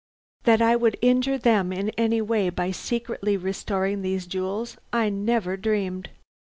"That 0.45 0.63
I 0.63 0.75
would 0.75 0.97
injure 1.03 1.37
them 1.37 1.71
in 1.71 1.89
any 1.91 2.21
way 2.21 2.49
by 2.49 2.71
secretly 2.71 3.37
restoring 3.37 4.01
these 4.01 4.25
jewels, 4.25 4.79
I 4.91 5.09
never 5.11 5.55
dreamed. 5.57 6.09